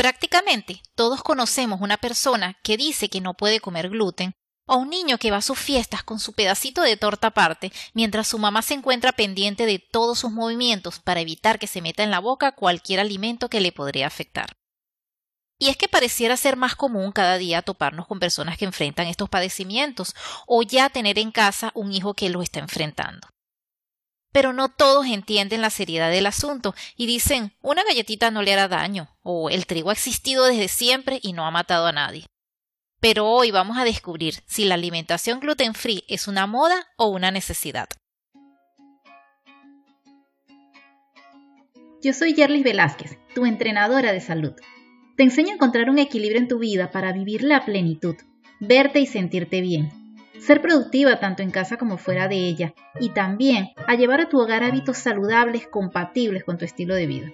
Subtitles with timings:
[0.00, 4.32] Prácticamente todos conocemos una persona que dice que no puede comer gluten
[4.66, 8.26] o un niño que va a sus fiestas con su pedacito de torta aparte mientras
[8.26, 12.10] su mamá se encuentra pendiente de todos sus movimientos para evitar que se meta en
[12.10, 14.56] la boca cualquier alimento que le podría afectar.
[15.58, 19.28] Y es que pareciera ser más común cada día toparnos con personas que enfrentan estos
[19.28, 20.14] padecimientos
[20.46, 23.28] o ya tener en casa un hijo que lo está enfrentando.
[24.32, 28.68] Pero no todos entienden la seriedad del asunto y dicen una galletita no le hará
[28.68, 32.26] daño o el trigo ha existido desde siempre y no ha matado a nadie.
[33.00, 37.30] Pero hoy vamos a descubrir si la alimentación gluten free es una moda o una
[37.30, 37.88] necesidad.
[42.02, 44.52] Yo soy Yerlis Velázquez, tu entrenadora de salud.
[45.16, 48.16] Te enseño a encontrar un equilibrio en tu vida para vivir la plenitud,
[48.58, 49.90] verte y sentirte bien,
[50.40, 54.40] ser productiva tanto en casa como fuera de ella y también a llevar a tu
[54.40, 57.32] hogar hábitos saludables compatibles con tu estilo de vida.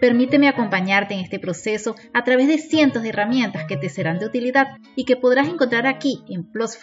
[0.00, 4.26] Permíteme acompañarte en este proceso a través de cientos de herramientas que te serán de
[4.26, 6.78] utilidad y que podrás encontrar aquí en Plus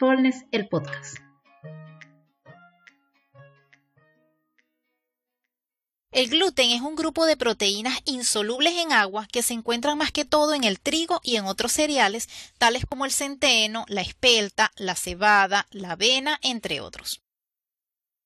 [0.52, 1.27] el podcast.
[6.18, 10.26] El gluten es un grupo de proteínas insolubles en agua que se encuentran más que
[10.26, 14.96] todo en el trigo y en otros cereales, tales como el centeno, la espelta, la
[14.96, 17.22] cebada, la avena, entre otros.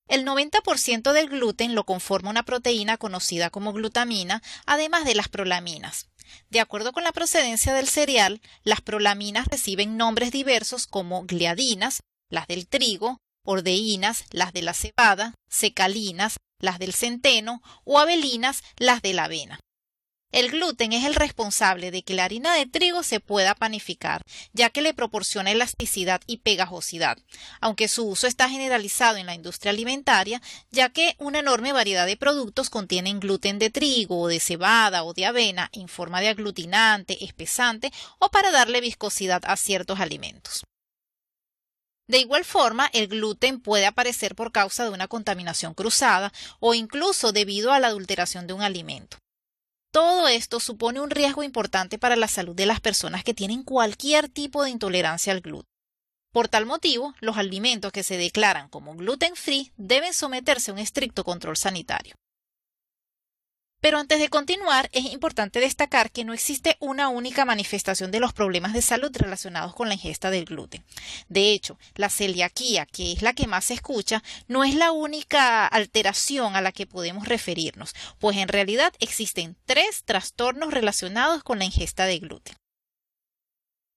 [0.08, 6.08] El 90% del gluten lo conforma una proteína conocida como glutamina, además de las prolaminas.
[6.50, 12.48] De acuerdo con la procedencia del cereal, las prolaminas reciben nombres diversos como gliadinas, las
[12.48, 19.14] del trigo, ordeínas, las de la cebada, secalinas, las del centeno, o avelinas, las de
[19.14, 19.60] la avena.
[20.32, 24.22] El gluten es el responsable de que la harina de trigo se pueda panificar,
[24.54, 27.18] ya que le proporciona elasticidad y pegajosidad,
[27.60, 32.16] aunque su uso está generalizado en la industria alimentaria, ya que una enorme variedad de
[32.16, 37.26] productos contienen gluten de trigo o de cebada o de avena en forma de aglutinante,
[37.26, 40.64] espesante o para darle viscosidad a ciertos alimentos.
[42.12, 47.32] De igual forma, el gluten puede aparecer por causa de una contaminación cruzada o incluso
[47.32, 49.18] debido a la adulteración de un alimento.
[49.94, 54.28] Todo esto supone un riesgo importante para la salud de las personas que tienen cualquier
[54.28, 55.72] tipo de intolerancia al gluten.
[56.34, 60.82] Por tal motivo, los alimentos que se declaran como gluten free deben someterse a un
[60.82, 62.16] estricto control sanitario.
[63.82, 68.32] Pero antes de continuar, es importante destacar que no existe una única manifestación de los
[68.32, 70.84] problemas de salud relacionados con la ingesta del gluten.
[71.30, 75.66] De hecho, la celiaquía, que es la que más se escucha, no es la única
[75.66, 81.66] alteración a la que podemos referirnos, pues en realidad existen tres trastornos relacionados con la
[81.66, 82.61] ingesta de gluten.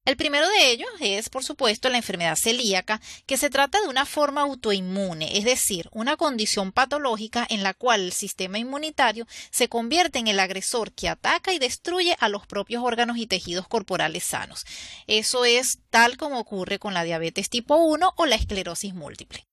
[0.07, 4.05] El primero de ellos es, por supuesto, la enfermedad celíaca, que se trata de una
[4.05, 10.19] forma autoinmune, es decir, una condición patológica en la cual el sistema inmunitario se convierte
[10.19, 14.67] en el agresor que ataca y destruye a los propios órganos y tejidos corporales sanos.
[15.07, 19.47] Eso es tal como ocurre con la diabetes tipo 1 o la esclerosis múltiple.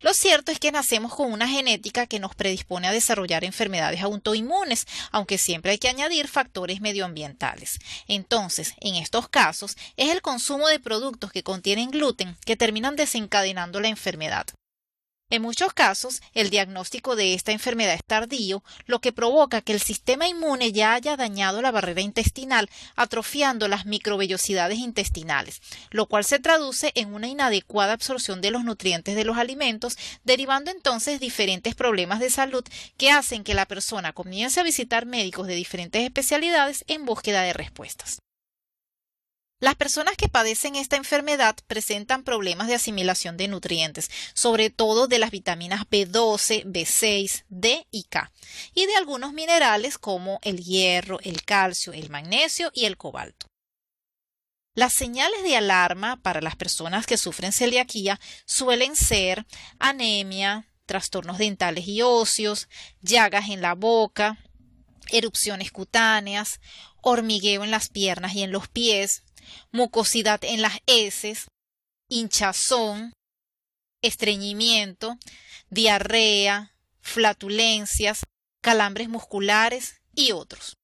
[0.00, 4.86] Lo cierto es que nacemos con una genética que nos predispone a desarrollar enfermedades autoinmunes,
[5.10, 7.78] aunque siempre hay que añadir factores medioambientales.
[8.06, 13.80] Entonces, en estos casos, es el consumo de productos que contienen gluten que terminan desencadenando
[13.80, 14.46] la enfermedad.
[15.28, 19.80] En muchos casos, el diagnóstico de esta enfermedad es tardío, lo que provoca que el
[19.80, 25.60] sistema inmune ya haya dañado la barrera intestinal, atrofiando las microvellosidades intestinales,
[25.90, 30.70] lo cual se traduce en una inadecuada absorción de los nutrientes de los alimentos, derivando
[30.70, 32.64] entonces diferentes problemas de salud
[32.96, 37.52] que hacen que la persona comience a visitar médicos de diferentes especialidades en búsqueda de
[37.52, 38.18] respuestas.
[39.66, 45.18] Las personas que padecen esta enfermedad presentan problemas de asimilación de nutrientes, sobre todo de
[45.18, 48.30] las vitaminas B12, B6, D y K,
[48.74, 53.48] y de algunos minerales como el hierro, el calcio, el magnesio y el cobalto.
[54.76, 59.46] Las señales de alarma para las personas que sufren celiaquía suelen ser
[59.80, 62.68] anemia, trastornos dentales y óseos,
[63.00, 64.38] llagas en la boca,
[65.10, 66.60] erupciones cutáneas,
[67.02, 69.24] hormigueo en las piernas y en los pies,
[69.72, 71.46] mucosidad en las heces,
[72.08, 73.12] hinchazón,
[74.02, 75.18] estreñimiento,
[75.70, 78.24] diarrea, flatulencias,
[78.62, 80.76] calambres musculares y otros.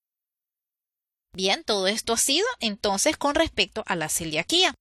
[1.34, 4.74] Bien, todo esto ha sido entonces con respecto a la celiaquía.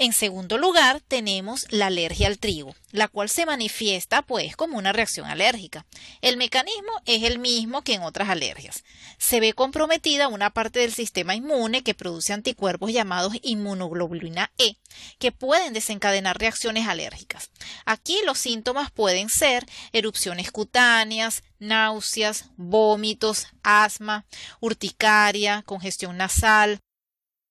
[0.00, 4.92] En segundo lugar, tenemos la alergia al trigo, la cual se manifiesta pues como una
[4.92, 5.86] reacción alérgica.
[6.20, 8.84] El mecanismo es el mismo que en otras alergias.
[9.18, 14.76] Se ve comprometida una parte del sistema inmune que produce anticuerpos llamados inmunoglobulina E,
[15.18, 17.50] que pueden desencadenar reacciones alérgicas.
[17.84, 24.26] Aquí los síntomas pueden ser erupciones cutáneas, náuseas, vómitos, asma,
[24.60, 26.78] urticaria, congestión nasal,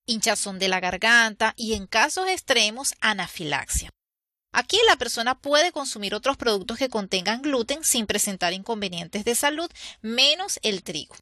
[0.08, 3.92] hinchazón de la garganta y en casos extremos anafilaxia.
[4.52, 9.70] Aquí la persona puede consumir otros productos que contengan gluten sin presentar inconvenientes de salud,
[10.02, 11.16] menos el trigo.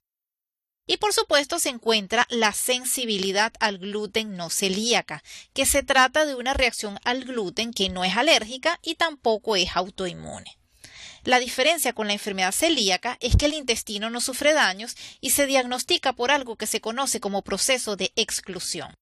[0.88, 5.24] Y por supuesto se encuentra la sensibilidad al gluten no celíaca,
[5.54, 9.76] que se trata de una reacción al gluten que no es alérgica y tampoco es
[9.76, 10.60] autoinmune.
[11.26, 15.48] La diferencia con la enfermedad celíaca es que el intestino no sufre daños y se
[15.48, 18.94] diagnostica por algo que se conoce como proceso de exclusión.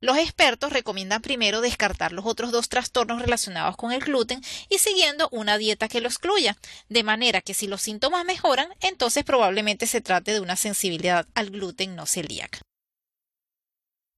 [0.00, 5.28] Los expertos recomiendan primero descartar los otros dos trastornos relacionados con el gluten y siguiendo
[5.32, 6.56] una dieta que lo excluya,
[6.88, 11.50] de manera que si los síntomas mejoran, entonces probablemente se trate de una sensibilidad al
[11.50, 12.60] gluten no celíaca.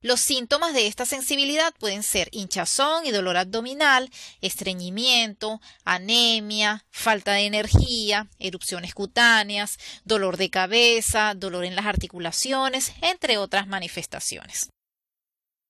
[0.05, 4.11] Los síntomas de esta sensibilidad pueden ser hinchazón y dolor abdominal,
[4.43, 13.39] estreñimiento, anemia, falta de energía, erupciones cutáneas, dolor de cabeza, dolor en las articulaciones, entre
[13.39, 14.69] otras manifestaciones.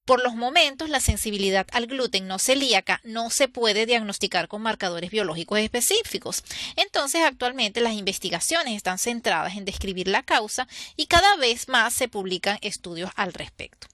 [0.05, 5.13] Por los momentos, la sensibilidad al gluten no celíaca no se puede diagnosticar con marcadores
[5.13, 6.43] biológicos específicos.
[6.75, 10.67] Entonces, actualmente las investigaciones están centradas en describir la causa
[10.97, 13.94] y cada vez más se publican estudios al respecto.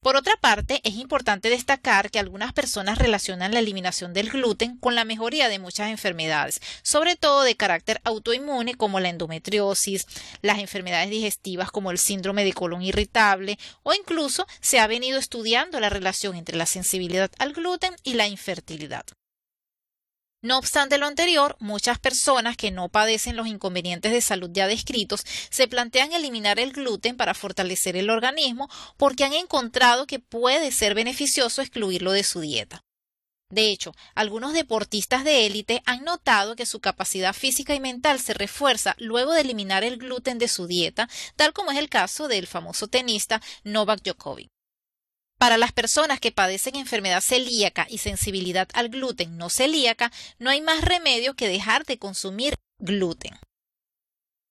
[0.00, 4.94] Por otra parte, es importante destacar que algunas personas relacionan la eliminación del gluten con
[4.94, 10.06] la mejoría de muchas enfermedades, sobre todo de carácter autoinmune como la endometriosis,
[10.40, 15.80] las enfermedades digestivas como el síndrome de colon irritable o incluso se ha venido estudiando
[15.80, 19.04] la relación entre la sensibilidad al gluten y la infertilidad.
[20.40, 25.24] No obstante lo anterior, muchas personas que no padecen los inconvenientes de salud ya descritos
[25.50, 30.94] se plantean eliminar el gluten para fortalecer el organismo porque han encontrado que puede ser
[30.94, 32.84] beneficioso excluirlo de su dieta.
[33.50, 38.34] De hecho, algunos deportistas de élite han notado que su capacidad física y mental se
[38.34, 42.46] refuerza luego de eliminar el gluten de su dieta, tal como es el caso del
[42.46, 44.50] famoso tenista Novak Djokovic.
[45.38, 50.60] Para las personas que padecen enfermedad celíaca y sensibilidad al gluten no celíaca, no hay
[50.60, 53.38] más remedio que dejar de consumir gluten.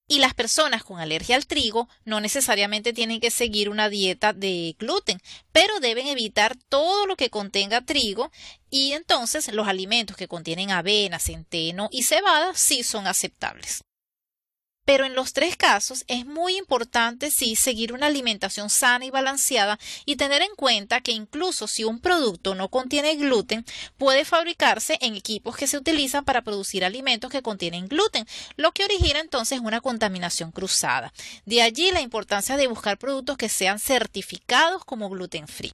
[0.09, 4.77] Y las personas con alergia al trigo no necesariamente tienen que seguir una dieta de
[4.79, 5.19] gluten,
[5.51, 8.31] pero deben evitar todo lo que contenga trigo
[8.69, 13.81] y entonces los alimentos que contienen avena, centeno y cebada sí son aceptables.
[14.87, 19.77] Pero en los tres casos es muy importante sí seguir una alimentación sana y balanceada
[20.05, 23.65] y tener en cuenta que incluso si un producto no contiene gluten,
[23.97, 28.25] puede fabricarse en equipos que se utilizan para producir alimentos que contienen gluten,
[28.55, 31.11] lo que origina entonces una contaminación cruzada.
[31.45, 35.73] De allí la importancia de buscar productos que sean certificados como gluten free.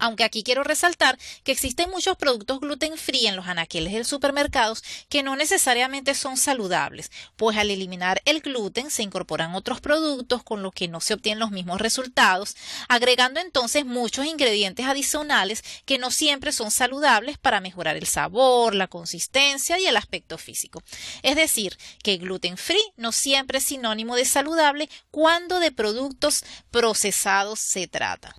[0.00, 4.82] Aunque aquí quiero resaltar que existen muchos productos gluten free en los anaqueles del supermercados
[5.08, 10.62] que no necesariamente son saludables, pues al eliminar el gluten se incorporan otros productos con
[10.62, 12.56] los que no se obtienen los mismos resultados,
[12.88, 18.88] agregando entonces muchos ingredientes adicionales que no siempre son saludables para mejorar el sabor, la
[18.88, 20.82] consistencia y el aspecto físico.
[21.22, 27.60] Es decir, que gluten free no siempre es sinónimo de saludable cuando de productos procesados
[27.60, 28.34] se trata.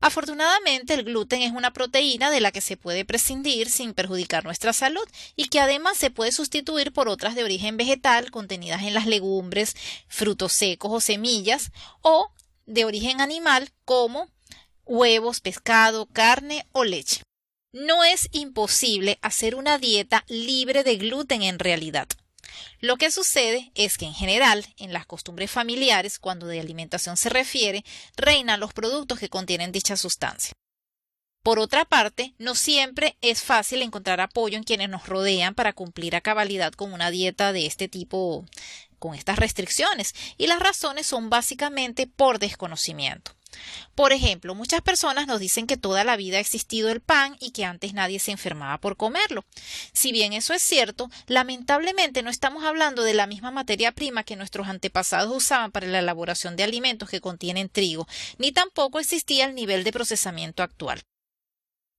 [0.00, 4.72] Afortunadamente, el gluten es una proteína de la que se puede prescindir sin perjudicar nuestra
[4.72, 9.06] salud y que además se puede sustituir por otras de origen vegetal contenidas en las
[9.06, 9.74] legumbres,
[10.08, 11.70] frutos secos o semillas
[12.02, 12.30] o
[12.66, 14.28] de origen animal como
[14.84, 17.22] huevos, pescado, carne o leche.
[17.72, 22.08] No es imposible hacer una dieta libre de gluten en realidad.
[22.80, 27.28] Lo que sucede es que en general, en las costumbres familiares, cuando de alimentación se
[27.28, 27.84] refiere,
[28.16, 30.54] reinan los productos que contienen dicha sustancia.
[31.44, 36.16] Por otra parte, no siempre es fácil encontrar apoyo en quienes nos rodean para cumplir
[36.16, 38.46] a cabalidad con una dieta de este tipo,
[38.98, 43.32] con estas restricciones, y las razones son básicamente por desconocimiento.
[43.94, 47.52] Por ejemplo, muchas personas nos dicen que toda la vida ha existido el pan y
[47.52, 49.44] que antes nadie se enfermaba por comerlo.
[49.92, 54.36] Si bien eso es cierto, lamentablemente no estamos hablando de la misma materia prima que
[54.36, 58.06] nuestros antepasados usaban para la elaboración de alimentos que contienen trigo,
[58.38, 61.02] ni tampoco existía el nivel de procesamiento actual.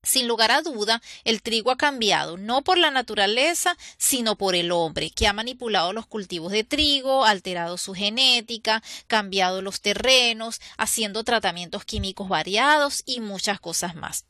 [0.05, 4.71] Sin lugar a duda, el trigo ha cambiado, no por la naturaleza, sino por el
[4.71, 11.23] hombre, que ha manipulado los cultivos de trigo, alterado su genética, cambiado los terrenos, haciendo
[11.23, 14.25] tratamientos químicos variados y muchas cosas más.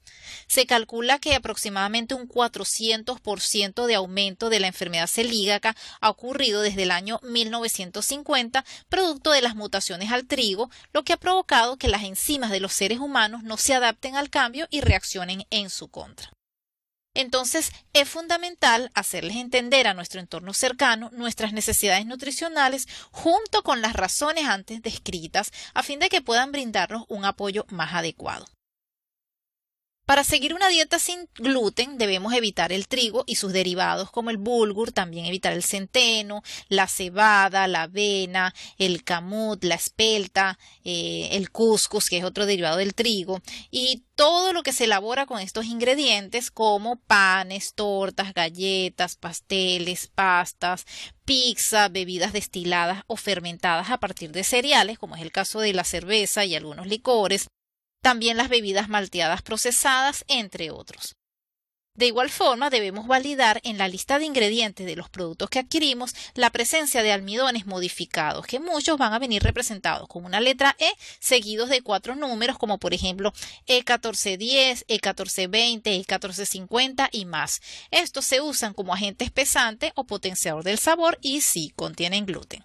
[0.47, 6.83] Se calcula que aproximadamente un 400% de aumento de la enfermedad celíaca ha ocurrido desde
[6.83, 12.03] el año 1950, producto de las mutaciones al trigo, lo que ha provocado que las
[12.03, 15.89] enzimas de los seres humanos no se adapten al cambio y reaccionen en en su
[15.89, 16.31] contra.
[17.15, 23.93] Entonces, es fundamental hacerles entender a nuestro entorno cercano nuestras necesidades nutricionales junto con las
[23.93, 28.45] razones antes descritas a fin de que puedan brindarnos un apoyo más adecuado.
[30.05, 34.37] Para seguir una dieta sin gluten debemos evitar el trigo y sus derivados como el
[34.37, 41.49] bulgur, también evitar el centeno, la cebada, la avena, el camut, la espelta, eh, el
[41.49, 45.65] couscous, que es otro derivado del trigo, y todo lo que se elabora con estos
[45.65, 50.85] ingredientes como panes, tortas, galletas, pasteles, pastas,
[51.25, 55.83] pizza, bebidas destiladas o fermentadas a partir de cereales, como es el caso de la
[55.83, 57.47] cerveza y algunos licores,
[58.05, 61.15] también las bebidas malteadas procesadas, entre otros.
[61.95, 66.13] De igual forma, debemos validar en la lista de ingredientes de los productos que adquirimos
[66.35, 70.91] la presencia de almidones modificados, que muchos van a venir representados con una letra E
[71.19, 73.33] seguidos de cuatro números, como por ejemplo
[73.65, 77.59] E1410, E1420, E1450 y más.
[77.89, 82.63] Estos se usan como agente espesante o potenciador del sabor y sí contienen gluten.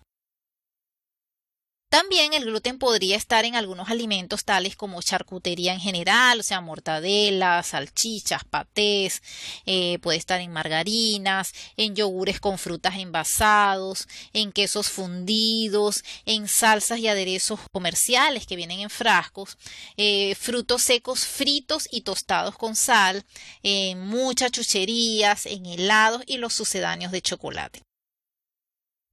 [1.91, 6.61] También el gluten podría estar en algunos alimentos tales como charcutería en general, o sea,
[6.61, 9.25] mortadelas, salchichas, patés,
[9.67, 17.01] eh, puede estar en margarinas, en yogures con frutas envasados, en quesos fundidos, en salsas
[17.01, 19.59] y aderezos comerciales que vienen en frascos,
[19.97, 23.27] eh, frutos secos fritos y tostados con sal,
[23.65, 27.90] en muchas chucherías, en helados y los sucedáneos de chocolate.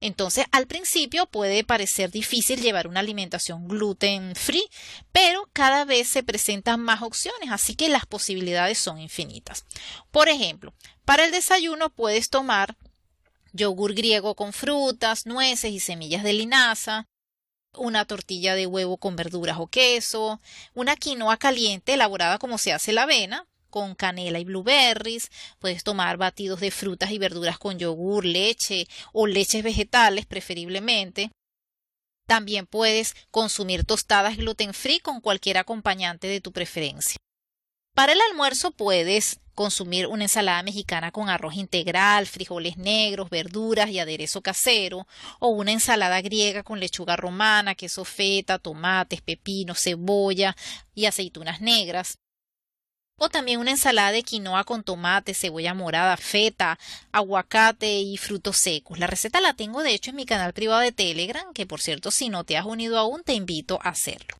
[0.00, 4.64] Entonces, al principio puede parecer difícil llevar una alimentación gluten free,
[5.10, 9.64] pero cada vez se presentan más opciones, así que las posibilidades son infinitas.
[10.12, 10.72] Por ejemplo,
[11.04, 12.76] para el desayuno puedes tomar
[13.52, 17.08] yogur griego con frutas, nueces y semillas de linaza,
[17.74, 20.40] una tortilla de huevo con verduras o queso,
[20.74, 26.16] una quinoa caliente elaborada como se hace la avena, con canela y blueberries, puedes tomar
[26.16, 31.30] batidos de frutas y verduras con yogur, leche o leches vegetales preferiblemente.
[32.26, 37.16] También puedes consumir tostadas gluten free con cualquier acompañante de tu preferencia.
[37.94, 43.98] Para el almuerzo puedes consumir una ensalada mexicana con arroz integral, frijoles negros, verduras y
[43.98, 45.08] aderezo casero,
[45.40, 50.54] o una ensalada griega con lechuga romana, queso feta, tomates, pepinos, cebolla
[50.94, 52.18] y aceitunas negras
[53.18, 56.78] o también una ensalada de quinoa con tomate, cebolla morada, feta,
[57.12, 58.98] aguacate y frutos secos.
[58.98, 62.10] La receta la tengo de hecho en mi canal privado de Telegram, que por cierto
[62.10, 64.38] si no te has unido aún te invito a hacerlo.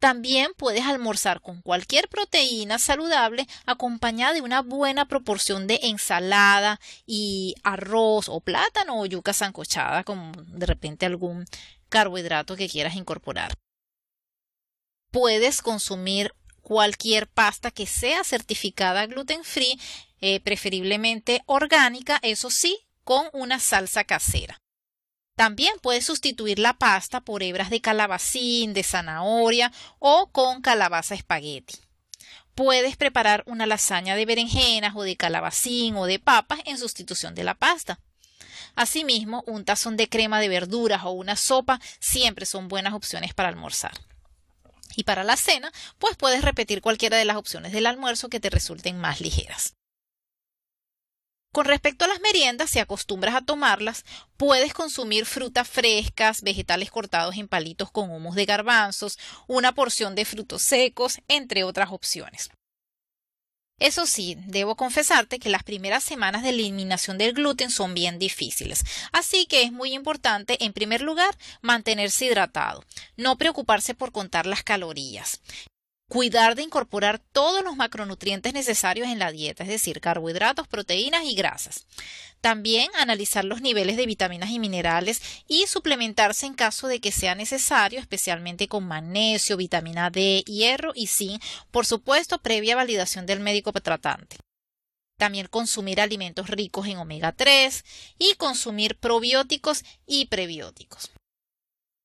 [0.00, 7.54] También puedes almorzar con cualquier proteína saludable acompañada de una buena proporción de ensalada y
[7.64, 11.44] arroz o plátano o yuca sancochada con de repente algún
[11.90, 13.52] carbohidrato que quieras incorporar.
[15.10, 16.32] Puedes consumir
[16.70, 19.76] cualquier pasta que sea certificada gluten free,
[20.20, 24.62] eh, preferiblemente orgánica, eso sí, con una salsa casera.
[25.34, 31.74] También puedes sustituir la pasta por hebras de calabacín, de zanahoria o con calabaza espagueti.
[32.54, 37.42] Puedes preparar una lasaña de berenjenas o de calabacín o de papas en sustitución de
[37.42, 37.98] la pasta.
[38.76, 43.48] Asimismo, un tazón de crema de verduras o una sopa siempre son buenas opciones para
[43.48, 43.98] almorzar.
[44.96, 48.50] Y para la cena, pues puedes repetir cualquiera de las opciones del almuerzo que te
[48.50, 49.74] resulten más ligeras.
[51.52, 54.04] Con respecto a las meriendas, si acostumbras a tomarlas,
[54.36, 59.18] puedes consumir frutas frescas, vegetales cortados en palitos con humus de garbanzos,
[59.48, 62.50] una porción de frutos secos, entre otras opciones.
[63.80, 68.84] Eso sí, debo confesarte que las primeras semanas de eliminación del gluten son bien difíciles,
[69.10, 72.84] así que es muy importante, en primer lugar, mantenerse hidratado,
[73.16, 75.40] no preocuparse por contar las calorías
[76.10, 81.36] cuidar de incorporar todos los macronutrientes necesarios en la dieta, es decir, carbohidratos, proteínas y
[81.36, 81.86] grasas.
[82.40, 87.36] También analizar los niveles de vitaminas y minerales y suplementarse en caso de que sea
[87.36, 91.40] necesario, especialmente con magnesio, vitamina D, hierro y zinc,
[91.70, 94.36] por supuesto, previa validación del médico tratante.
[95.16, 97.84] También consumir alimentos ricos en omega 3
[98.18, 101.12] y consumir probióticos y prebióticos.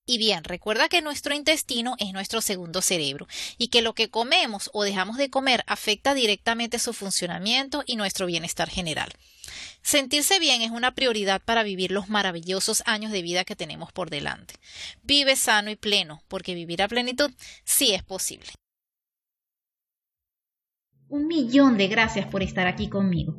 [0.07, 4.69] Y bien, recuerda que nuestro intestino es nuestro segundo cerebro y que lo que comemos
[4.73, 9.11] o dejamos de comer afecta directamente su funcionamiento y nuestro bienestar general.
[9.81, 14.11] Sentirse bien es una prioridad para vivir los maravillosos años de vida que tenemos por
[14.11, 14.55] delante.
[15.01, 17.31] Vive sano y pleno, porque vivir a plenitud
[17.63, 18.49] sí es posible.
[21.07, 23.35] Un millón de gracias por estar aquí conmigo.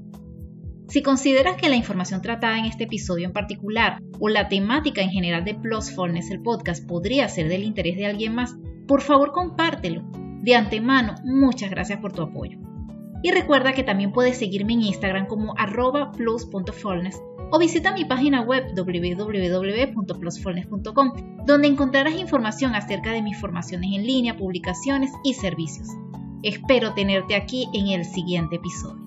[0.88, 5.10] Si consideras que la información tratada en este episodio en particular o la temática en
[5.10, 10.04] general de Plusfulness, el podcast, podría ser del interés de alguien más, por favor compártelo.
[10.42, 12.60] De antemano, muchas gracias por tu apoyo.
[13.22, 16.12] Y recuerda que también puedes seguirme en Instagram como arroba
[17.50, 21.12] o visita mi página web www.plusfulness.com,
[21.44, 25.88] donde encontrarás información acerca de mis formaciones en línea, publicaciones y servicios.
[26.42, 29.05] Espero tenerte aquí en el siguiente episodio.